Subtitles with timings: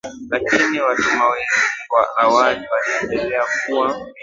[0.29, 4.11] Lakini watumwa wengi wa awali waliendelea kuwa